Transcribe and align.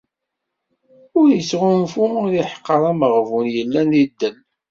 Ur 1.19 1.27
ittɣunfu, 1.39 2.05
ur 2.21 2.31
iḥeqqer 2.41 2.81
ameɣbun 2.91 3.45
yellan 3.55 3.87
di 3.93 4.03
ddel. 4.09 4.35